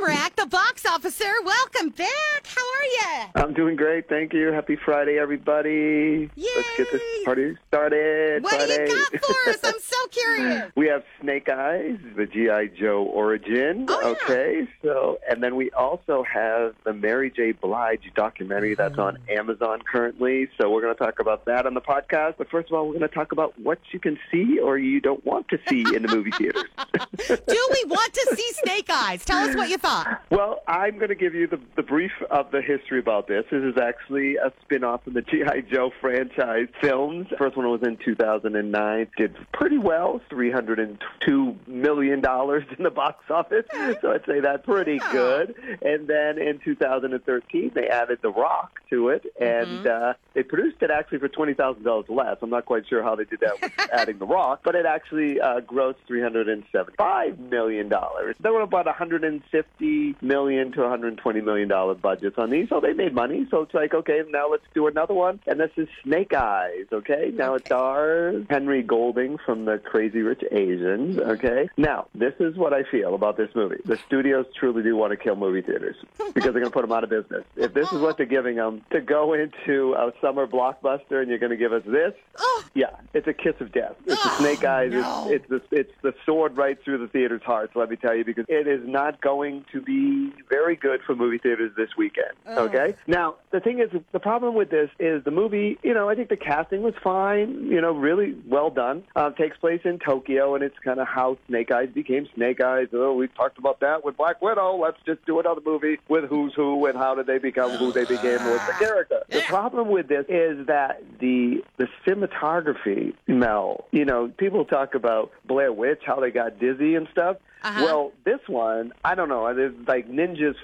Amrak, 0.00 0.36
the 0.36 0.46
box 0.46 0.67
officer. 0.88 1.30
Welcome 1.44 1.90
back. 1.90 2.08
How 2.44 2.62
are 2.62 2.84
you? 2.84 3.30
I'm 3.36 3.52
doing 3.54 3.76
great, 3.76 4.08
thank 4.08 4.32
you. 4.32 4.52
Happy 4.52 4.76
Friday, 4.76 5.18
everybody. 5.18 6.30
Let's 6.36 6.68
get 6.76 6.90
this 6.92 7.02
party 7.24 7.56
started. 7.68 8.42
What 8.42 8.54
Friday. 8.54 8.86
do 8.86 8.92
you 8.92 8.98
got 9.12 9.20
for 9.24 9.50
us? 9.50 9.58
I'm 9.64 9.80
so 9.80 9.96
curious. 10.10 10.72
we 10.76 10.88
have 10.88 11.04
Snake 11.20 11.48
Eyes, 11.50 11.98
the 12.16 12.26
G.I. 12.26 12.68
Joe 12.78 13.02
origin. 13.04 13.86
Oh, 13.88 14.00
yeah. 14.00 14.08
Okay, 14.24 14.68
so, 14.82 15.18
and 15.28 15.42
then 15.42 15.56
we 15.56 15.70
also 15.72 16.24
have 16.24 16.74
the 16.84 16.92
Mary 16.94 17.30
J. 17.30 17.52
Blige 17.52 18.10
documentary 18.14 18.74
that's 18.74 18.98
on 18.98 19.18
Mm. 19.28 19.38
Amazon 19.38 19.80
currently. 19.90 20.48
So 20.60 20.70
we're 20.70 20.82
going 20.82 20.94
to 20.94 21.02
talk 21.02 21.18
about 21.18 21.44
that 21.46 21.66
on 21.66 21.74
the 21.74 21.80
podcast. 21.80 22.34
But 22.38 22.50
first 22.50 22.68
of 22.70 22.74
all, 22.76 22.86
we're 22.86 22.98
going 22.98 23.08
to 23.08 23.14
talk 23.14 23.32
about 23.32 23.58
what 23.58 23.78
you 23.90 23.98
can 23.98 24.18
see 24.30 24.58
or 24.58 24.78
you 24.78 25.00
don't 25.00 25.24
want 25.24 25.48
to 25.48 25.58
see 25.68 25.80
in 25.94 26.02
the 26.02 26.08
movie 26.14 26.30
theaters. 26.32 26.64
Do 27.26 27.68
we 27.72 27.84
want 27.86 28.12
to 28.14 28.36
see 28.36 28.52
Snake 28.62 28.88
Eyes? 28.90 29.24
Tell 29.24 29.38
us 29.48 29.56
what 29.56 29.70
you 29.70 29.78
thought. 29.78 30.22
Well, 30.30 30.60
I'm 30.78 30.96
going 30.96 31.08
to 31.08 31.16
give 31.16 31.34
you 31.34 31.48
the, 31.48 31.58
the 31.74 31.82
brief 31.82 32.12
of 32.30 32.52
the 32.52 32.62
history 32.62 33.00
about 33.00 33.26
this. 33.26 33.44
This 33.50 33.64
is 33.64 33.76
actually 33.82 34.36
a 34.36 34.52
spin-off 34.62 35.02
from 35.02 35.14
the 35.14 35.22
G.I. 35.22 35.62
Joe 35.62 35.90
franchise 36.00 36.68
films. 36.80 37.26
First 37.36 37.56
one 37.56 37.68
was 37.68 37.80
in 37.82 37.96
2009. 38.04 39.08
Did 39.16 39.36
pretty 39.52 39.78
well, 39.78 40.20
$302 40.30 41.66
million 41.66 42.18
in 42.18 42.84
the 42.84 42.92
box 42.94 43.24
office. 43.28 43.64
So 44.00 44.12
I'd 44.12 44.24
say 44.24 44.38
that's 44.38 44.64
pretty 44.64 45.00
good. 45.10 45.56
And 45.82 46.06
then 46.06 46.38
in 46.38 46.60
2013, 46.64 47.72
they 47.74 47.88
added 47.88 48.20
The 48.22 48.30
Rock 48.30 48.78
to 48.90 49.08
it, 49.08 49.26
and 49.40 49.84
uh, 49.84 50.14
they 50.34 50.44
produced 50.44 50.80
it 50.82 50.92
actually 50.92 51.18
for 51.18 51.28
$20,000 51.28 52.08
less. 52.08 52.36
I'm 52.40 52.50
not 52.50 52.66
quite 52.66 52.88
sure 52.88 53.02
how 53.02 53.16
they 53.16 53.24
did 53.24 53.40
that 53.40 53.60
with 53.60 53.72
adding 53.92 54.18
The 54.18 54.26
Rock, 54.26 54.60
but 54.62 54.76
it 54.76 54.86
actually 54.86 55.40
uh, 55.40 55.60
grossed 55.60 55.96
$375 56.08 57.38
million. 57.50 57.92
There 58.38 58.52
were 58.52 58.60
about 58.60 58.86
150 58.86 60.14
million 60.22 60.67
to 60.72 60.80
120 60.80 61.40
million 61.40 61.68
dollar 61.68 61.94
budgets 61.94 62.36
on 62.38 62.50
these, 62.50 62.68
so 62.68 62.80
they 62.80 62.92
made 62.92 63.14
money. 63.14 63.46
So 63.50 63.62
it's 63.62 63.74
like, 63.74 63.94
okay, 63.94 64.22
now 64.30 64.50
let's 64.50 64.64
do 64.74 64.86
another 64.86 65.14
one, 65.14 65.40
and 65.46 65.58
this 65.60 65.70
is 65.76 65.88
Snake 66.04 66.32
Eyes. 66.34 66.86
Okay, 66.92 67.30
now 67.34 67.54
it 67.54 67.66
stars 67.66 68.44
Henry 68.50 68.82
Golding 68.82 69.38
from 69.44 69.64
the 69.64 69.78
Crazy 69.78 70.20
Rich 70.20 70.44
Asians. 70.50 71.18
Okay, 71.18 71.68
now 71.76 72.06
this 72.14 72.34
is 72.40 72.56
what 72.56 72.72
I 72.72 72.82
feel 72.84 73.14
about 73.14 73.36
this 73.36 73.50
movie. 73.54 73.80
The 73.84 73.98
studios 74.06 74.46
truly 74.58 74.82
do 74.82 74.96
want 74.96 75.10
to 75.12 75.16
kill 75.16 75.36
movie 75.36 75.62
theaters 75.62 75.96
because 76.34 76.52
they're 76.52 76.52
going 76.52 76.64
to 76.64 76.70
put 76.70 76.82
them 76.82 76.92
out 76.92 77.04
of 77.04 77.10
business. 77.10 77.44
If 77.56 77.74
this 77.74 77.90
is 77.92 78.00
what 78.00 78.16
they're 78.16 78.26
giving 78.26 78.56
them 78.56 78.82
to 78.90 79.00
go 79.00 79.32
into 79.34 79.94
a 79.94 80.12
summer 80.20 80.46
blockbuster, 80.46 81.20
and 81.20 81.28
you're 81.28 81.38
going 81.38 81.50
to 81.50 81.56
give 81.56 81.72
us 81.72 81.82
this, 81.86 82.12
Oh, 82.40 82.64
yeah, 82.74 82.90
it's 83.14 83.26
a 83.26 83.32
kiss 83.32 83.54
of 83.60 83.72
death. 83.72 83.94
It's 84.06 84.16
Oh, 84.24 84.28
the 84.28 84.36
snake 84.42 84.64
oh, 84.64 84.68
eyes. 84.68 84.92
no. 84.92 85.26
It's, 85.30 85.44
it's 85.50 85.64
the 85.70 85.76
it's 85.78 85.92
the 86.02 86.14
sword 86.26 86.56
right 86.56 86.78
through 86.82 86.98
the 86.98 87.08
theater's 87.08 87.42
hearts. 87.42 87.74
Let 87.76 87.90
me 87.90 87.96
tell 87.96 88.14
you, 88.14 88.24
because 88.24 88.44
it 88.48 88.66
is 88.66 88.80
not 88.86 89.20
going 89.20 89.64
to 89.72 89.80
be 89.80 90.32
very 90.48 90.57
good 90.76 91.00
for 91.06 91.14
movie 91.14 91.38
theaters 91.38 91.72
this 91.76 91.90
weekend. 91.96 92.32
Okay. 92.46 92.94
Now 93.06 93.36
the 93.50 93.60
thing 93.60 93.80
is, 93.80 93.90
the 94.12 94.20
problem 94.20 94.54
with 94.54 94.70
this 94.70 94.90
is 94.98 95.24
the 95.24 95.30
movie. 95.30 95.78
You 95.82 95.94
know, 95.94 96.08
I 96.08 96.14
think 96.14 96.28
the 96.28 96.36
casting 96.36 96.82
was 96.82 96.94
fine. 97.02 97.66
You 97.66 97.80
know, 97.80 97.92
really 97.92 98.36
well 98.46 98.70
done. 98.70 99.04
Uh, 99.16 99.30
takes 99.30 99.56
place 99.56 99.80
in 99.84 99.98
Tokyo, 99.98 100.54
and 100.54 100.64
it's 100.64 100.78
kind 100.84 101.00
of 101.00 101.08
how 101.08 101.38
Snake 101.48 101.70
Eyes 101.70 101.90
became 101.92 102.28
Snake 102.34 102.60
Eyes. 102.60 102.88
Oh, 102.92 103.14
we 103.14 103.28
talked 103.28 103.58
about 103.58 103.80
that 103.80 104.04
with 104.04 104.16
Black 104.16 104.40
Widow. 104.42 104.76
Let's 104.76 104.98
just 105.06 105.24
do 105.26 105.40
another 105.40 105.60
movie 105.64 105.98
with 106.08 106.24
who's 106.24 106.54
who 106.54 106.86
and 106.86 106.96
how 106.96 107.14
did 107.14 107.26
they 107.26 107.38
become 107.38 107.70
who 107.72 107.92
they 107.92 108.04
became 108.04 108.44
with 108.44 108.66
the 108.66 108.74
character. 108.78 109.22
The 109.28 109.42
problem 109.42 109.88
with 109.88 110.08
this 110.08 110.26
is 110.28 110.66
that 110.66 111.02
the 111.20 111.64
the 111.76 111.88
cinematography, 112.06 113.14
Mel. 113.26 113.86
You 113.92 114.04
know, 114.04 114.28
people 114.36 114.64
talk 114.64 114.94
about 114.94 115.32
Blair 115.46 115.72
Witch, 115.72 116.02
how 116.04 116.20
they 116.20 116.30
got 116.30 116.58
dizzy 116.58 116.94
and 116.94 117.08
stuff. 117.12 117.36
Uh-huh. 117.62 117.84
Well, 117.84 118.12
this 118.24 118.40
one, 118.46 118.92
I 119.04 119.14
don't 119.14 119.28
know. 119.28 119.52
There's 119.52 119.74
like 119.86 120.08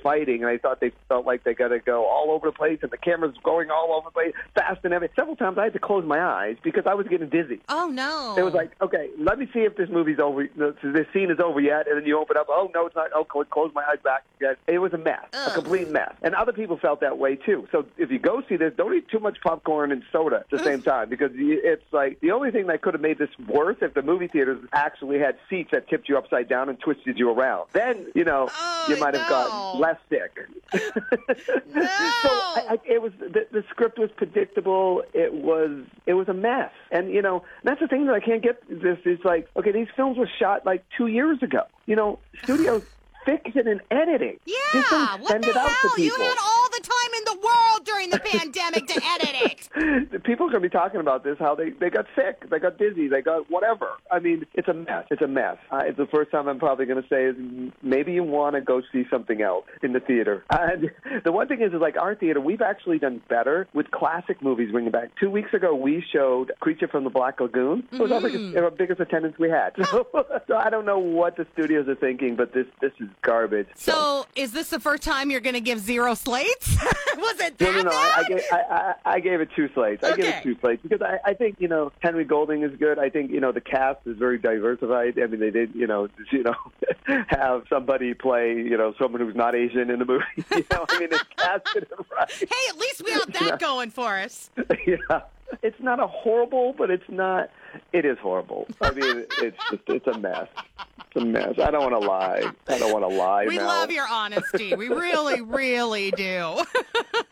fighting, 0.02 0.42
and 0.42 0.46
I 0.50 0.58
thought 0.58 0.80
they 0.80 0.92
felt 1.08 1.27
like 1.27 1.44
they 1.44 1.54
got 1.54 1.68
to 1.68 1.78
go 1.78 2.06
all 2.06 2.30
over 2.30 2.48
the 2.48 2.52
place, 2.52 2.78
and 2.82 2.90
the 2.90 2.96
camera's 2.98 3.34
going 3.42 3.70
all 3.70 3.92
over 3.92 4.06
the 4.08 4.12
place, 4.12 4.32
fast 4.54 4.80
and 4.84 4.92
everything. 4.94 5.14
Several 5.16 5.36
times 5.36 5.58
I 5.58 5.64
had 5.64 5.72
to 5.74 5.78
close 5.78 6.04
my 6.04 6.20
eyes 6.20 6.56
because 6.62 6.84
I 6.86 6.95
was 6.95 7.06
getting 7.08 7.28
dizzy. 7.28 7.61
oh 7.68 7.89
no. 7.89 8.34
It 8.39 8.42
was 8.42 8.55
like, 8.55 8.70
okay, 8.80 9.11
let 9.18 9.39
me 9.39 9.48
see 9.52 9.61
if 9.61 9.77
this 9.77 9.89
movie's 9.90 10.18
over, 10.18 10.46
this 10.56 11.06
scene 11.12 11.30
is 11.30 11.40
over 11.40 11.61
yet, 11.61 11.86
and 11.89 11.98
then 11.98 12.06
you 12.06 12.18
open 12.18 12.36
up, 12.36 12.46
oh 12.48 12.70
no, 12.74 12.86
it's 12.86 12.96
not. 12.96 13.11
Oh, 13.14 13.24
close, 13.24 13.70
my 13.74 13.83
eyes 13.84 13.98
back. 14.02 14.24
again. 14.40 14.56
It 14.67 14.78
was 14.78 14.92
a 14.92 14.98
mess, 14.98 15.24
a 15.33 15.50
complete 15.52 15.90
mess, 15.90 16.12
and 16.23 16.34
other 16.34 16.52
people 16.52 16.77
felt 16.78 17.00
that 17.00 17.18
way 17.18 17.36
too. 17.36 17.67
So 17.73 17.86
if 17.98 18.11
you 18.11 18.18
go 18.18 18.42
see 18.48 18.56
this, 18.56 18.73
don't 18.77 18.94
eat 18.94 19.08
too 19.08 19.20
much 19.20 19.39
popcorn 19.42 19.92
and 19.92 20.02
soda 20.12 20.36
at 20.40 20.50
the 20.50 20.58
same 20.58 20.83
time 20.83 21.08
because 21.08 21.30
it's 21.34 21.83
like 21.92 22.20
the 22.20 22.30
only 22.33 22.50
thing 22.50 22.67
that 22.68 22.83
could 22.83 22.94
have 22.94 23.00
made 23.00 23.18
this 23.18 23.30
worse 23.48 23.77
if 23.80 23.94
the 23.94 24.02
movie 24.02 24.28
theaters 24.28 24.58
actually 24.73 25.18
had 25.18 25.36
seats 25.48 25.70
that 25.73 25.89
tipped 25.89 26.08
you 26.08 26.17
upside 26.18 26.48
down 26.48 26.68
and 26.68 26.78
twisted 26.80 27.18
you 27.18 27.30
around. 27.30 27.68
Then 27.73 28.06
you 28.14 28.24
know 28.24 28.48
Oh, 28.50 28.86
you 28.89 28.96
might 28.96 29.14
have 29.14 29.24
no. 29.24 29.28
gotten 29.28 29.73
less 29.80 29.96
sick. 30.08 30.36
No. 30.73 31.89
So 32.23 32.30
I, 32.30 32.64
I, 32.70 32.79
it 32.86 33.02
was 33.02 33.12
the, 33.18 33.46
the 33.52 33.64
script 33.70 33.98
was 33.98 34.11
predictable. 34.17 35.02
It 35.12 35.35
was 35.35 35.85
it 36.07 36.14
was 36.14 36.29
a 36.29 36.33
mess, 36.35 36.70
and 36.90 37.11
you 37.11 37.20
know 37.20 37.45
that's 37.64 37.80
the 37.80 37.89
thing 37.89 38.07
that 38.07 38.14
I 38.14 38.20
can't 38.20 38.42
get. 38.42 38.62
This 38.68 38.98
is 39.05 39.18
like 39.24 39.48
okay, 39.57 39.73
these 39.73 39.89
films 39.96 40.17
were 40.17 40.29
shot 40.39 40.64
like 40.64 40.85
two 40.96 41.08
years 41.08 41.42
ago. 41.42 41.62
You 41.86 41.96
know, 41.96 42.18
studios 42.45 42.85
fix 43.24 43.57
it 43.57 43.67
and 43.67 43.80
editing. 43.90 44.39
yeah. 44.46 45.17
What 45.18 45.40
the 45.42 45.52
hell? 45.52 45.98
You 45.98 46.14
had 46.14 46.36
all 46.42 46.68
the 46.70 46.80
time 46.83 47.14
in 47.18 47.24
the 47.24 47.39
world 47.42 47.85
during 47.85 48.11
the 48.11 48.18
pandemic 48.18 48.86
to 48.86 49.02
edit 49.02 49.35
it. 49.35 49.68
People 50.23 50.47
are 50.47 50.51
going 50.51 50.63
to 50.63 50.69
be 50.69 50.73
talking 50.73 51.01
about 51.01 51.25
this, 51.25 51.36
how 51.39 51.55
they, 51.55 51.70
they 51.70 51.91
got 51.91 52.07
sick, 52.14 52.48
they 52.51 52.58
got 52.58 52.79
dizzy, 52.79 53.08
they 53.08 53.23
got 53.23 53.51
whatever. 53.51 53.89
I 54.11 54.19
mean, 54.19 54.47
it's 54.55 54.69
a 54.69 54.75
mess. 54.75 55.07
It's 55.11 55.23
a 55.23 55.27
mess. 55.27 55.57
Uh, 55.70 55.83
it's 55.85 55.97
the 55.97 56.07
first 56.07 56.30
time 56.30 56.48
I'm 56.48 56.58
probably 56.58 56.86
going 56.86 57.02
to 57.02 57.08
say 57.08 57.25
is 57.25 57.73
maybe 57.83 58.13
you 58.13 58.23
want 58.23 58.55
to 58.55 58.61
go 58.61 58.83
see 58.92 59.05
something 59.11 59.42
else 59.42 59.67
in 59.83 59.92
the 59.92 60.01
theater. 60.01 60.45
And 60.51 60.91
the 61.24 61.33
one 61.33 61.48
thing 61.48 61.61
is, 61.61 61.73
is 61.73 61.80
like 61.80 61.97
our 61.97 62.14
theater, 62.14 62.41
we've 62.41 62.63
actually 62.63 62.98
done 62.98 63.20
better 63.29 63.67
with 63.74 63.91
classic 63.91 64.42
movies 64.42 64.70
bringing 64.70 64.92
back. 64.92 65.11
Two 65.20 65.30
weeks 65.30 65.53
ago, 65.53 65.74
we 65.74 66.05
showed 66.13 66.53
Creature 66.61 66.89
from 66.89 67.05
the 67.05 67.11
Black 67.11 67.41
Lagoon. 67.41 67.86
It 67.92 67.98
was 68.01 68.13
our, 68.13 68.20
biggest, 68.20 68.57
our 68.57 68.70
biggest 68.70 69.01
attendance 69.01 69.39
we 69.39 69.51
had. 69.51 69.74
So, 69.95 70.08
so 70.48 70.57
I 70.57 70.70
don't 70.70 70.86
know 70.86 70.98
what 70.98 71.36
the 71.36 71.47
studios 71.53 71.86
are 71.89 71.95
thinking, 71.95 72.35
but 72.35 72.53
this 72.53 72.67
this 72.80 72.91
is 72.98 73.08
garbage. 73.23 73.69
So, 73.77 74.27
is 74.35 74.51
this 74.53 74.70
the 74.70 74.80
first 74.80 75.03
time 75.03 75.30
you're 75.30 75.41
going 75.41 75.55
to 75.55 75.61
give 75.61 75.79
zero 75.79 76.14
slates? 76.14 76.74
Was 77.17 77.41
it 77.41 77.61
No, 77.61 77.73
that 77.73 77.85
no, 77.85 77.91
no. 77.91 77.97
I, 77.97 78.14
I, 78.17 78.24
gave, 78.24 78.42
I, 78.51 78.57
I, 78.57 78.95
I 79.05 79.20
gave 79.20 79.41
it 79.41 79.51
two 79.55 79.69
slates. 79.74 80.03
I 80.05 80.11
Okay. 80.13 80.29
it 80.29 80.42
two 80.42 80.55
plates 80.57 80.83
because 80.83 81.03
I, 81.03 81.19
I 81.31 81.35
think 81.35 81.57
you 81.59 81.69
know 81.69 81.92
Henry 82.01 82.25
Golding 82.25 82.63
is 82.63 82.77
good. 82.79 82.98
I 82.98 83.11
think 83.11 83.31
you 83.31 83.41
know 83.41 83.53
the 83.53 83.61
cast 83.61 84.01
is 84.07 84.17
very 84.17 84.39
diversified. 84.39 85.19
I 85.19 85.27
mean, 85.27 85.41
they 85.41 85.51
did 85.51 85.75
you 85.75 85.87
know 85.87 86.09
you 86.33 86.42
know 86.42 86.55
have 87.29 87.65
somebody 87.69 88.15
play 88.15 88.55
you 88.55 88.77
know 88.77 88.95
someone 89.01 89.20
who's 89.20 89.35
not 89.35 89.55
Asian 89.55 89.91
in 89.91 89.98
the 89.98 90.05
movie. 90.05 90.25
You 90.55 90.65
know, 90.70 90.85
I 90.89 90.98
mean, 91.01 91.11
they 91.11 91.19
casted 91.37 91.83
it 91.85 91.91
right. 92.17 92.31
Hey, 92.31 92.69
at 92.69 92.77
least 92.79 93.03
we 93.05 93.11
have 93.13 93.33
that 93.33 93.59
going 93.59 93.91
for 93.91 94.15
us. 94.17 94.51
yeah, 94.87 95.23
it's 95.63 95.81
not 95.81 95.98
a 96.01 96.07
horrible, 96.07 96.75
but 96.77 96.91
it's 96.91 97.09
not. 97.09 97.51
It 97.92 98.05
is 98.05 98.19
horrible. 98.19 98.69
I 98.81 98.91
mean, 98.92 99.25
it's 99.39 99.57
just 99.71 99.83
it's 99.89 100.07
a 100.07 100.19
mess. 100.19 100.47
A 101.17 101.25
mess. 101.25 101.55
I 101.63 101.70
don't 101.70 101.91
want 101.91 102.02
to 102.02 102.08
lie. 102.08 102.51
I 102.67 102.79
don't 102.79 102.92
want 102.92 103.08
to 103.08 103.17
lie. 103.17 103.47
We 103.47 103.57
Mel. 103.57 103.67
love 103.67 103.91
your 103.91 104.07
honesty. 104.08 104.75
We 104.75 104.89
really, 104.89 105.42
really 105.42 106.11
do. 106.11 106.63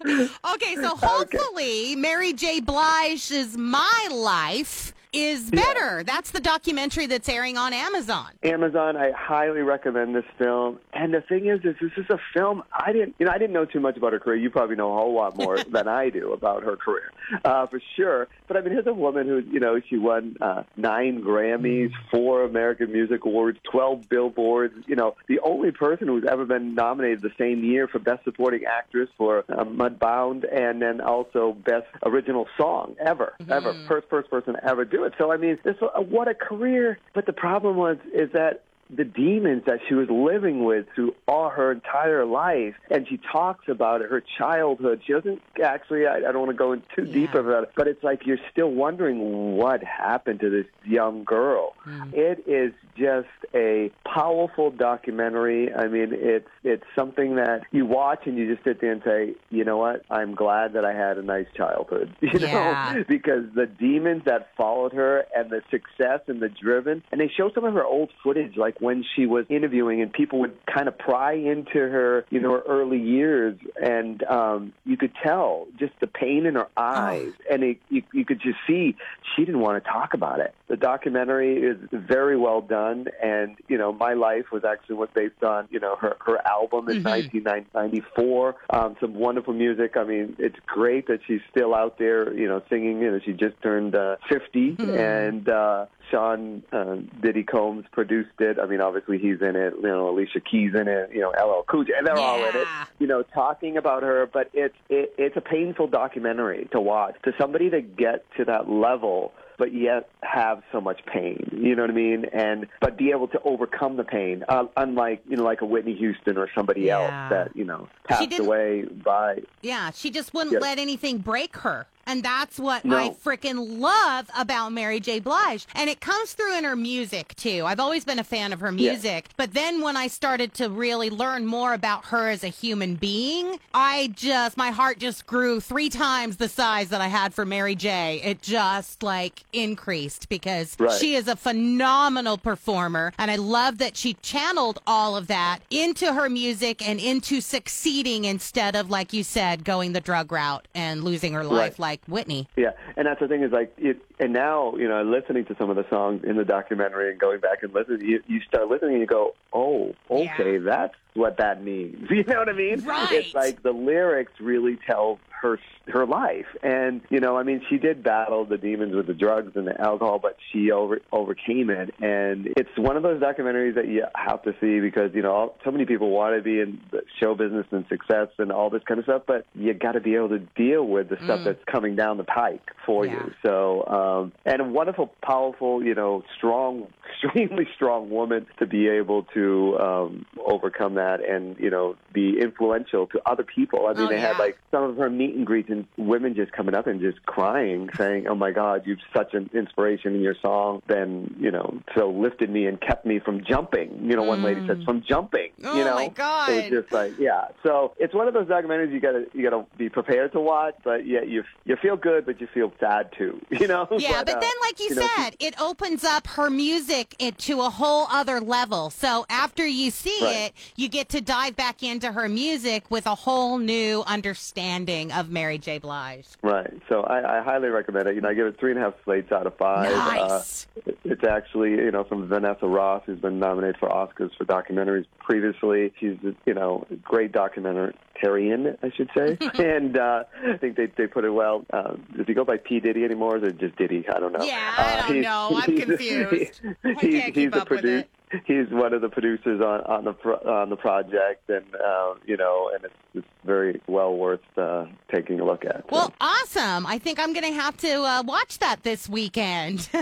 okay, 0.54 0.76
so 0.76 0.94
hopefully 0.96 1.96
Mary 1.96 2.32
J. 2.32 2.60
Blige's 2.60 3.56
My 3.56 4.08
Life 4.12 4.94
is 5.12 5.50
better. 5.50 6.02
That's 6.04 6.30
the 6.30 6.40
documentary 6.40 7.06
that's 7.06 7.28
airing 7.28 7.58
on 7.58 7.72
Amazon. 7.72 8.30
Amazon, 8.42 8.96
I 8.96 9.12
highly 9.12 9.60
recommend 9.60 10.14
this 10.14 10.24
film. 10.38 10.78
And 10.94 11.12
the 11.12 11.20
thing 11.20 11.46
is, 11.46 11.60
is 11.64 11.76
this 11.80 11.92
is 11.96 12.10
a 12.10 12.18
film 12.34 12.62
I 12.72 12.92
didn't, 12.92 13.16
you 13.18 13.26
know, 13.26 13.32
I 13.32 13.38
didn't 13.38 13.52
know 13.52 13.66
too 13.66 13.80
much 13.80 13.96
about 13.96 14.12
her 14.12 14.20
career. 14.20 14.36
You 14.36 14.50
probably 14.50 14.76
know 14.76 14.92
a 14.92 14.96
whole 14.96 15.14
lot 15.14 15.36
more 15.36 15.62
than 15.70 15.86
I 15.86 16.08
do 16.08 16.32
about 16.32 16.62
her 16.62 16.76
career, 16.76 17.12
uh, 17.44 17.66
for 17.66 17.80
sure. 17.96 18.28
But 18.48 18.56
I 18.56 18.60
mean, 18.62 18.72
here's 18.72 18.86
a 18.86 18.94
woman 18.94 19.26
who, 19.26 19.38
you 19.38 19.60
know, 19.60 19.80
she 19.88 19.98
won 19.98 20.36
uh, 20.40 20.62
nine 20.76 21.22
Grammys, 21.22 21.92
four 22.10 22.44
American 22.44 22.92
Music 22.92 23.24
Awards, 23.24 23.58
twelve 23.70 24.08
Billboards. 24.08 24.74
You 24.86 24.96
know, 24.96 25.16
the 25.28 25.40
only 25.40 25.72
person 25.72 26.08
who's 26.08 26.24
ever 26.24 26.46
been 26.46 26.74
nominated 26.74 27.20
the 27.20 27.32
same 27.38 27.64
year 27.64 27.86
for 27.86 27.98
Best 27.98 28.24
Supporting 28.24 28.64
Actress 28.64 29.10
for 29.18 29.44
uh, 29.48 29.64
Mudbound, 29.64 30.44
and 30.50 30.80
then 30.80 31.00
also 31.00 31.52
Best 31.52 31.86
Original 32.04 32.46
Song 32.56 32.96
ever, 33.04 33.34
ever, 33.48 33.74
first 33.86 34.08
first 34.08 34.30
person 34.30 34.54
to 34.54 34.64
ever 34.64 34.84
do 34.84 35.01
it. 35.04 35.14
So 35.18 35.32
I 35.32 35.36
mean, 35.36 35.58
this 35.64 35.76
uh, 35.82 36.00
what 36.00 36.28
a 36.28 36.34
career. 36.34 36.98
But 37.14 37.26
the 37.26 37.32
problem 37.32 37.76
was 37.76 37.96
is 38.14 38.30
that 38.32 38.64
the 38.94 39.04
demons 39.04 39.62
that 39.66 39.80
she 39.88 39.94
was 39.94 40.08
living 40.10 40.64
with 40.64 40.86
through 40.94 41.14
all 41.26 41.48
her 41.50 41.72
entire 41.72 42.24
life. 42.24 42.74
And 42.90 43.06
she 43.08 43.18
talks 43.32 43.68
about 43.68 44.02
it, 44.02 44.10
her 44.10 44.22
childhood. 44.38 45.02
She 45.06 45.12
doesn't 45.12 45.40
actually, 45.62 46.06
I, 46.06 46.16
I 46.16 46.20
don't 46.32 46.40
want 46.40 46.50
to 46.50 46.56
go 46.56 46.72
in 46.72 46.82
too 46.94 47.06
deep 47.06 47.34
about 47.34 47.64
it, 47.64 47.72
but 47.76 47.88
it's 47.88 48.02
like 48.04 48.26
you're 48.26 48.38
still 48.50 48.70
wondering 48.70 49.56
what 49.56 49.82
happened 49.82 50.40
to 50.40 50.50
this 50.50 50.66
young 50.84 51.24
girl. 51.24 51.74
Mm. 51.86 52.12
It 52.14 52.44
is 52.46 52.72
just 52.96 53.28
a 53.54 53.90
powerful 54.04 54.70
documentary. 54.70 55.72
I 55.72 55.88
mean, 55.88 56.08
it's 56.12 56.48
it's 56.62 56.84
something 56.94 57.36
that 57.36 57.62
you 57.72 57.86
watch 57.86 58.26
and 58.26 58.36
you 58.36 58.52
just 58.52 58.64
sit 58.64 58.80
there 58.80 58.92
and 58.92 59.02
say, 59.04 59.34
you 59.50 59.64
know 59.64 59.78
what? 59.78 60.02
I'm 60.10 60.34
glad 60.34 60.74
that 60.74 60.84
I 60.84 60.92
had 60.92 61.18
a 61.18 61.22
nice 61.22 61.46
childhood. 61.56 62.14
You 62.22 62.30
Yeah. 62.40 62.92
know, 62.96 63.04
because 63.08 63.44
the 63.54 63.66
demons 63.66 64.22
that 64.26 64.48
followed 64.56 64.92
her 64.94 65.24
and 65.34 65.50
the 65.50 65.62
success 65.70 66.20
and 66.26 66.40
the 66.40 66.48
driven, 66.48 67.02
and 67.12 67.20
they 67.20 67.28
show 67.28 67.50
some 67.54 67.64
of 67.64 67.74
her 67.74 67.84
old 67.84 68.10
footage, 68.22 68.56
like 68.56 68.80
when 68.82 69.04
she 69.14 69.26
was 69.26 69.46
interviewing, 69.48 70.02
and 70.02 70.12
people 70.12 70.40
would 70.40 70.58
kind 70.66 70.88
of 70.88 70.98
pry 70.98 71.34
into 71.34 71.78
her, 71.78 72.26
you 72.30 72.40
know, 72.40 72.50
her 72.54 72.62
early 72.66 73.00
years, 73.00 73.56
and 73.80 74.24
um, 74.24 74.72
you 74.84 74.96
could 74.96 75.12
tell 75.22 75.68
just 75.78 75.92
the 76.00 76.08
pain 76.08 76.46
in 76.46 76.56
her 76.56 76.66
eyes, 76.76 77.30
oh. 77.32 77.54
and 77.54 77.62
it, 77.62 77.78
you, 77.90 78.02
you 78.12 78.24
could 78.24 78.40
just 78.40 78.58
see 78.66 78.96
she 79.36 79.44
didn't 79.44 79.60
want 79.60 79.82
to 79.82 79.88
talk 79.88 80.14
about 80.14 80.40
it. 80.40 80.52
The 80.66 80.76
documentary 80.76 81.58
is 81.58 81.76
very 81.92 82.36
well 82.36 82.60
done, 82.60 83.06
and 83.22 83.56
you 83.68 83.78
know, 83.78 83.92
my 83.92 84.14
life 84.14 84.46
was 84.50 84.64
actually 84.64 84.96
was 84.96 85.10
based 85.14 85.44
on 85.44 85.68
you 85.70 85.78
know 85.78 85.94
her 85.94 86.16
her 86.18 86.44
album 86.44 86.88
in 86.88 87.04
mm-hmm. 87.04 87.38
1994. 87.38 88.56
Um, 88.70 88.96
some 89.00 89.14
wonderful 89.14 89.54
music. 89.54 89.96
I 89.96 90.02
mean, 90.02 90.34
it's 90.40 90.58
great 90.66 91.06
that 91.06 91.20
she's 91.28 91.40
still 91.52 91.72
out 91.72 91.98
there, 91.98 92.34
you 92.34 92.48
know, 92.48 92.60
singing. 92.68 93.00
You 93.00 93.12
know, 93.12 93.20
she 93.24 93.32
just 93.32 93.62
turned 93.62 93.94
uh, 93.94 94.16
50, 94.28 94.72
mm-hmm. 94.72 94.90
and 94.90 95.48
uh, 95.48 95.86
Sean 96.10 96.62
uh, 96.72 96.96
Diddy 97.20 97.42
Combs 97.42 97.84
produced 97.92 98.40
it. 98.40 98.58
I 98.58 98.66
mean, 98.66 98.80
obviously 98.80 99.18
he's 99.18 99.40
in 99.40 99.56
it. 99.56 99.74
You 99.76 99.88
know, 99.88 100.10
Alicia 100.10 100.40
Keys 100.40 100.72
in 100.74 100.88
it. 100.88 101.10
You 101.12 101.20
know, 101.20 101.30
LL 101.30 101.64
Cool 101.68 101.84
J, 101.84 101.92
and 101.96 102.06
they're 102.06 102.16
yeah. 102.16 102.22
all 102.22 102.44
in 102.44 102.56
it. 102.56 102.68
You 102.98 103.06
know, 103.06 103.22
talking 103.22 103.76
about 103.76 104.02
her. 104.02 104.28
But 104.32 104.50
it's 104.52 104.74
it, 104.88 105.14
it's 105.18 105.36
a 105.36 105.40
painful 105.40 105.88
documentary 105.88 106.68
to 106.72 106.80
watch. 106.80 107.16
To 107.24 107.32
somebody 107.38 107.70
to 107.70 107.80
get 107.80 108.24
to 108.36 108.44
that 108.46 108.68
level 108.68 109.32
but 109.62 109.72
yet 109.72 110.08
have 110.22 110.62
so 110.72 110.80
much 110.80 111.00
pain. 111.06 111.48
You 111.52 111.76
know 111.76 111.82
what 111.82 111.90
I 111.90 111.94
mean? 111.94 112.24
And 112.32 112.66
but 112.80 112.96
be 112.96 113.10
able 113.10 113.28
to 113.28 113.40
overcome 113.44 113.96
the 113.96 114.02
pain, 114.02 114.44
uh, 114.48 114.64
unlike 114.76 115.22
you 115.28 115.36
know 115.36 115.44
like 115.44 115.60
a 115.60 115.66
Whitney 115.66 115.94
Houston 115.94 116.36
or 116.36 116.48
somebody 116.52 116.82
yeah. 116.82 116.98
else 116.98 117.30
that 117.30 117.56
you 117.56 117.64
know 117.64 117.88
passed 118.04 118.38
away 118.40 118.82
by. 118.82 119.42
Yeah, 119.60 119.92
she 119.92 120.10
just 120.10 120.34
wouldn't 120.34 120.54
yes. 120.54 120.62
let 120.62 120.80
anything 120.80 121.18
break 121.18 121.56
her. 121.58 121.86
And 122.06 122.22
that's 122.22 122.58
what 122.58 122.84
no. 122.84 122.96
I 122.96 123.10
freaking 123.10 123.80
love 123.80 124.28
about 124.36 124.72
Mary 124.72 125.00
J. 125.00 125.20
Blige. 125.20 125.66
And 125.74 125.88
it 125.88 126.00
comes 126.00 126.32
through 126.32 126.56
in 126.58 126.64
her 126.64 126.76
music, 126.76 127.34
too. 127.36 127.64
I've 127.64 127.80
always 127.80 128.04
been 128.04 128.18
a 128.18 128.24
fan 128.24 128.52
of 128.52 128.60
her 128.60 128.72
music. 128.72 129.26
Yeah. 129.26 129.34
But 129.36 129.54
then 129.54 129.82
when 129.82 129.96
I 129.96 130.08
started 130.08 130.54
to 130.54 130.68
really 130.68 131.10
learn 131.10 131.46
more 131.46 131.74
about 131.74 132.06
her 132.06 132.28
as 132.28 132.42
a 132.42 132.48
human 132.48 132.96
being, 132.96 133.58
I 133.72 134.12
just, 134.14 134.56
my 134.56 134.70
heart 134.70 134.98
just 134.98 135.26
grew 135.26 135.60
three 135.60 135.88
times 135.88 136.38
the 136.38 136.48
size 136.48 136.88
that 136.88 137.00
I 137.00 137.08
had 137.08 137.34
for 137.34 137.44
Mary 137.44 137.74
J. 137.74 138.20
It 138.24 138.42
just 138.42 139.02
like 139.02 139.44
increased 139.52 140.28
because 140.28 140.76
right. 140.78 140.92
she 140.92 141.14
is 141.14 141.28
a 141.28 141.36
phenomenal 141.36 142.38
performer. 142.38 143.12
And 143.18 143.30
I 143.30 143.36
love 143.36 143.78
that 143.78 143.96
she 143.96 144.14
channeled 144.14 144.80
all 144.86 145.16
of 145.16 145.28
that 145.28 145.60
into 145.70 146.12
her 146.12 146.28
music 146.28 146.86
and 146.86 146.98
into 146.98 147.40
succeeding 147.40 148.24
instead 148.24 148.74
of, 148.74 148.90
like 148.90 149.12
you 149.12 149.22
said, 149.22 149.64
going 149.64 149.92
the 149.92 150.00
drug 150.00 150.32
route 150.32 150.66
and 150.74 151.04
losing 151.04 151.32
her 151.34 151.44
life. 151.44 151.72
Right. 151.72 151.78
Like 151.78 151.91
like 151.92 152.04
Whitney. 152.06 152.48
Yeah, 152.56 152.70
and 152.96 153.06
that's 153.06 153.20
the 153.20 153.28
thing 153.28 153.42
is 153.42 153.52
like 153.52 153.74
it, 153.76 153.98
and 154.18 154.32
now 154.32 154.74
you 154.76 154.88
know 154.88 155.02
listening 155.02 155.44
to 155.46 155.56
some 155.56 155.68
of 155.70 155.76
the 155.76 155.86
songs 155.90 156.22
in 156.24 156.36
the 156.36 156.44
documentary 156.44 157.10
and 157.10 157.20
going 157.20 157.40
back 157.40 157.62
and 157.62 157.72
listening, 157.74 158.08
you 158.08 158.22
you 158.26 158.40
start 158.40 158.68
listening 158.68 158.92
and 158.92 159.00
you 159.00 159.06
go, 159.06 159.34
oh, 159.52 159.94
okay, 160.10 160.54
yeah. 160.54 160.58
that's 160.64 160.94
what 161.14 161.36
that 161.36 161.62
means. 161.62 162.08
You 162.22 162.24
know 162.24 162.38
what 162.38 162.48
I 162.48 162.52
mean? 162.52 162.84
Right. 162.84 163.10
It's 163.10 163.34
like 163.34 163.62
the 163.62 163.72
lyrics 163.72 164.32
really 164.40 164.78
tell 164.86 165.18
her 165.42 165.58
her 165.88 166.06
life. 166.06 166.46
And 166.62 167.02
you 167.10 167.20
know, 167.20 167.36
I 167.36 167.42
mean, 167.42 167.62
she 167.68 167.78
did 167.78 168.02
battle 168.02 168.44
the 168.44 168.56
demons 168.56 168.94
with 168.94 169.06
the 169.06 169.14
drugs 169.14 169.52
and 169.56 169.66
the 169.66 169.78
alcohol, 169.80 170.18
but 170.18 170.36
she 170.52 170.70
over 170.70 171.00
overcame 171.10 171.68
it. 171.70 171.94
And 172.00 172.48
it's 172.56 172.70
one 172.76 172.96
of 172.96 173.02
those 173.02 173.20
documentaries 173.20 173.74
that 173.74 173.88
you 173.88 174.04
have 174.14 174.42
to 174.44 174.54
see 174.60 174.80
because 174.80 175.10
you 175.14 175.22
know 175.22 175.54
so 175.64 175.70
many 175.70 175.84
people 175.84 176.10
want 176.10 176.36
to 176.36 176.42
be 176.42 176.60
in 176.60 176.80
the 176.90 177.02
show 177.20 177.34
business 177.34 177.66
and 177.72 177.84
success 177.88 178.28
and 178.38 178.52
all 178.52 178.70
this 178.70 178.82
kind 178.86 178.98
of 178.98 179.04
stuff, 179.04 179.22
but 179.26 179.44
you 179.54 179.74
got 179.74 179.92
to 179.92 180.00
be 180.00 180.14
able 180.14 180.30
to 180.30 180.38
deal 180.38 180.84
with 180.84 181.08
the 181.08 181.16
stuff 181.16 181.40
mm. 181.40 181.44
that's 181.44 181.64
coming 181.70 181.96
down 181.96 182.16
the 182.16 182.24
pike 182.24 182.70
for 182.86 183.04
yeah. 183.04 183.12
you. 183.12 183.32
So, 183.44 183.86
um, 183.86 184.32
and 184.44 184.60
a 184.60 184.64
wonderful, 184.64 185.12
powerful, 185.22 185.82
you 185.82 185.94
know, 185.94 186.22
strong, 186.36 186.86
extremely 187.24 187.66
strong 187.74 188.10
woman 188.10 188.46
to 188.58 188.66
be 188.66 188.88
able 188.88 189.24
to 189.34 189.78
um, 189.78 190.26
overcome 190.44 190.94
that 190.94 191.26
and 191.28 191.56
you 191.58 191.70
know 191.70 191.96
be 192.12 192.38
influential 192.40 193.06
to 193.08 193.20
other 193.26 193.44
people. 193.44 193.86
I 193.86 193.94
mean, 193.94 194.02
oh, 194.02 194.08
they 194.08 194.16
yeah. 194.16 194.28
had 194.28 194.38
like 194.38 194.58
some 194.70 194.84
of 194.84 194.96
her 194.96 195.10
meet 195.10 195.31
and 195.34 195.46
greets 195.46 195.70
and 195.70 195.86
women 195.96 196.34
just 196.34 196.52
coming 196.52 196.74
up 196.74 196.86
and 196.86 197.00
just 197.00 197.24
crying, 197.26 197.90
saying, 197.96 198.26
"Oh 198.28 198.34
my 198.34 198.50
God, 198.50 198.82
you've 198.86 198.98
such 199.14 199.34
an 199.34 199.50
inspiration 199.54 200.14
in 200.14 200.20
your 200.20 200.36
song." 200.40 200.82
Then 200.86 201.34
you 201.38 201.50
know, 201.50 201.80
so 201.96 202.10
lifted 202.10 202.50
me 202.50 202.66
and 202.66 202.80
kept 202.80 203.06
me 203.06 203.18
from 203.18 203.44
jumping. 203.44 204.00
You 204.04 204.16
know, 204.16 204.22
one 204.22 204.40
mm. 204.40 204.44
lady 204.44 204.66
said, 204.66 204.78
mm. 204.78 204.84
"From 204.84 205.02
jumping." 205.06 205.50
Oh 205.64 205.76
you 205.76 205.84
know, 205.84 205.94
my 205.94 206.08
God! 206.08 206.50
It 206.50 206.72
was 206.72 206.82
just 206.82 206.92
like, 206.92 207.18
yeah. 207.18 207.48
So 207.62 207.94
it's 207.98 208.14
one 208.14 208.28
of 208.28 208.34
those 208.34 208.46
documentaries 208.46 208.92
you 208.92 209.00
gotta 209.00 209.26
you 209.32 209.48
gotta 209.48 209.64
be 209.76 209.88
prepared 209.88 210.32
to 210.32 210.40
watch, 210.40 210.74
but 210.84 211.06
yeah, 211.06 211.22
you 211.22 211.44
you 211.64 211.76
feel 211.76 211.96
good, 211.96 212.26
but 212.26 212.40
you 212.40 212.48
feel 212.52 212.72
sad 212.80 213.10
too. 213.16 213.40
You 213.62 213.68
know? 213.68 213.86
Yeah, 213.96 214.24
but, 214.24 214.26
but 214.26 214.36
uh, 214.38 214.40
then, 214.40 214.52
like 214.60 214.80
you, 214.80 214.86
you 214.86 214.94
said, 214.96 215.36
know, 215.40 215.46
it 215.46 215.60
opens 215.60 216.02
up 216.02 216.26
her 216.26 216.50
music 216.50 217.14
to 217.38 217.60
a 217.60 217.70
whole 217.70 218.08
other 218.10 218.40
level. 218.40 218.90
So 218.90 219.24
after 219.28 219.64
you 219.64 219.92
see 219.92 220.18
right. 220.20 220.36
it, 220.36 220.52
you 220.74 220.88
get 220.88 221.08
to 221.10 221.20
dive 221.20 221.54
back 221.54 221.84
into 221.84 222.10
her 222.10 222.28
music 222.28 222.90
with 222.90 223.06
a 223.06 223.14
whole 223.14 223.58
new 223.58 224.02
understanding 224.06 225.12
of 225.12 225.21
Mary 225.30 225.58
J. 225.58 225.78
Blige. 225.78 226.26
Right. 226.42 226.72
So 226.88 227.02
I, 227.02 227.38
I 227.38 227.42
highly 227.42 227.68
recommend 227.68 228.08
it. 228.08 228.14
You 228.14 228.20
know, 228.20 228.28
I 228.28 228.34
give 228.34 228.46
it 228.46 228.58
three 228.58 228.70
and 228.70 228.80
a 228.80 228.82
half 228.82 228.94
slates 229.04 229.32
out 229.32 229.46
of 229.46 229.56
five. 229.56 229.90
Nice. 229.90 230.66
Uh, 230.86 230.92
it's 231.04 231.24
actually, 231.24 231.70
you 231.70 231.90
know, 231.90 232.04
from 232.04 232.28
Vanessa 232.28 232.66
Roth, 232.66 233.04
who's 233.06 233.18
been 233.18 233.38
nominated 233.38 233.76
for 233.78 233.88
Oscars 233.88 234.30
for 234.36 234.44
documentaries 234.44 235.06
previously. 235.18 235.92
She's, 235.98 236.16
you 236.46 236.54
know, 236.54 236.86
a 236.90 236.96
great 236.96 237.32
documentarian, 237.32 238.76
I 238.82 238.90
should 238.90 239.10
say. 239.16 239.38
and 239.58 239.98
uh, 239.98 240.24
I 240.46 240.56
think 240.56 240.76
they 240.76 240.86
they 240.86 241.06
put 241.06 241.24
it 241.24 241.30
well. 241.30 241.64
Uh, 241.72 241.94
does 242.16 242.26
he 242.26 242.34
go 242.34 242.44
by 242.44 242.56
P 242.56 242.80
Diddy 242.80 243.04
anymore, 243.04 243.36
or 243.36 243.50
just 243.50 243.76
Diddy? 243.76 244.04
I 244.08 244.18
don't 244.20 244.32
know. 244.32 244.44
Yeah, 244.44 244.74
I 244.76 245.08
don't 245.08 245.18
uh, 245.18 245.28
know. 245.28 245.60
I'm 245.60 245.76
confused. 245.80 246.60
I 246.84 246.94
can't 246.94 247.34
keep 247.34 247.54
up 247.54 247.70
with 247.70 247.84
it 247.84 248.08
he's 248.46 248.68
one 248.70 248.92
of 248.92 249.00
the 249.00 249.08
producers 249.08 249.60
on 249.60 249.80
on 249.82 250.04
the 250.04 250.12
pro, 250.12 250.34
on 250.36 250.70
the 250.70 250.76
project, 250.76 251.48
and 251.48 251.64
uh, 251.74 252.14
you 252.24 252.36
know, 252.36 252.70
and 252.74 252.84
it's 252.84 252.94
it's 253.14 253.26
very 253.44 253.80
well 253.86 254.16
worth 254.16 254.40
uh, 254.56 254.86
taking 255.12 255.40
a 255.40 255.44
look 255.44 255.64
at. 255.64 255.90
Well, 255.90 256.12
awesome! 256.20 256.86
I 256.86 256.98
think 256.98 257.18
I'm 257.18 257.32
going 257.32 257.46
to 257.46 257.60
have 257.60 257.76
to 257.78 258.02
uh, 258.02 258.22
watch 258.24 258.58
that 258.60 258.82
this 258.82 259.08
weekend. 259.08 259.88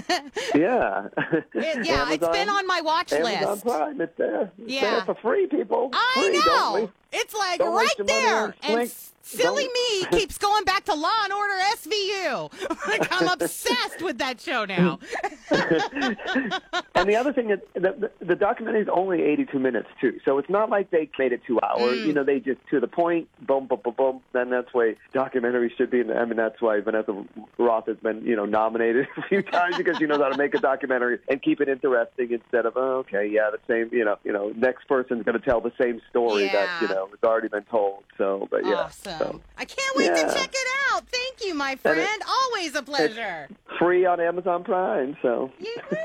yeah, 0.55 1.09
it, 1.55 1.87
yeah, 1.87 2.03
Amazon, 2.03 2.13
it's 2.13 2.29
been 2.29 2.49
on 2.49 2.67
my 2.67 2.81
watch 2.81 3.13
Amazon 3.13 3.51
list. 3.51 3.65
Prime, 3.65 4.01
it's 4.01 4.17
there. 4.17 4.51
It's 4.59 4.73
yeah, 4.73 4.91
there 4.91 5.05
for 5.07 5.15
free, 5.17 5.47
people. 5.47 5.91
I 5.93 6.13
free, 6.15 6.39
know. 6.39 6.91
It's 7.13 7.35
like 7.35 7.59
don't 7.59 7.75
right 7.75 8.07
there, 8.07 8.55
and 8.63 8.93
silly 9.31 9.65
don't. 9.65 10.11
me 10.13 10.19
keeps 10.19 10.39
going 10.39 10.65
back 10.65 10.85
to 10.85 10.95
Law 10.95 11.25
and 11.25 11.33
Order 11.33 11.55
SVU. 11.77 12.87
like 12.89 13.09
I'm 13.11 13.29
obsessed 13.29 14.03
with 14.03 14.19
that 14.19 14.41
show 14.41 14.65
now. 14.65 14.99
and 15.51 17.09
the 17.09 17.17
other 17.17 17.33
thing 17.33 17.51
is, 17.51 17.61
the, 17.75 18.11
the, 18.21 18.25
the 18.25 18.37
documentary 18.37 18.83
is 18.83 18.89
only 18.93 19.23
82 19.23 19.59
minutes 19.59 19.89
too, 20.01 20.21
so 20.25 20.39
it's 20.39 20.51
not 20.51 20.71
like 20.71 20.91
they 20.91 21.09
made 21.19 21.33
it 21.33 21.43
two 21.47 21.59
hours. 21.63 21.99
Mm. 21.99 22.07
You 22.07 22.13
know, 22.13 22.25
they 22.25 22.41
just 22.41 22.61
to 22.71 22.81
the 22.81 22.87
point, 22.87 23.29
boom, 23.47 23.67
boom, 23.67 23.81
boom, 23.83 23.95
boom. 23.97 24.21
Then 24.33 24.51
that's 24.51 24.73
why 24.73 24.97
documentaries 25.15 25.77
should 25.77 25.91
be. 25.91 26.01
I 26.01 26.25
mean, 26.25 26.37
that's 26.37 26.61
why 26.61 26.81
Vanessa 26.81 27.25
Roth 27.59 27.87
has 27.87 27.97
been, 27.99 28.25
you 28.25 28.37
know, 28.37 28.45
nominated 28.45 29.07
a 29.17 29.23
few 29.23 29.43
times 29.43 29.77
because 29.77 29.99
she 29.99 30.07
knows 30.07 30.21
how 30.21 30.29
to 30.29 30.39
make 30.39 30.55
a 30.55 30.59
documentary 30.59 31.19
and 31.29 31.43
keep 31.43 31.61
it 31.61 31.69
interesting 31.69 32.33
instead 32.33 32.67
of, 32.67 32.77
oh, 32.77 32.99
okay, 32.99 33.27
yeah, 33.27 33.51
the 33.51 33.59
same, 33.69 33.91
you 33.93 34.05
know, 34.05 34.17
you 34.25 34.33
know, 34.33 34.53
next 34.57 34.89
person's 34.89 35.25
going 35.25 35.39
to 35.39 35.45
tell 35.45 35.61
the 35.61 35.73
same 35.81 36.01
story 36.11 36.45
yeah. 36.45 36.53
that 36.53 36.83
you 36.83 36.89
know 36.89 37.07
has 37.09 37.19
already 37.23 37.49
been 37.49 37.65
told. 37.65 38.05
So, 38.19 38.49
but 38.51 38.65
yeah, 38.65 38.75
awesome. 38.75 39.19
So, 39.21 39.39
I 39.59 39.67
can't 39.67 39.97
wait 39.97 40.07
yeah. 40.07 40.15
to 40.15 40.35
check 40.35 40.51
it 40.51 40.69
out. 40.91 41.07
Thank 41.09 41.45
you, 41.45 41.55
my 41.55 41.77
friend. 41.77 42.01
it, 42.01 42.23
Always 42.27 42.75
a 42.75 42.83
pleasure. 42.83 43.49
Free 43.79 44.07
on 44.07 44.19
Amazon 44.19 44.65
Prime. 44.65 45.15
So. 45.21 45.53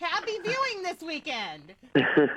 Happy 0.00 0.38
viewing 0.42 0.82
this 0.82 1.02
weekend. 1.02 1.74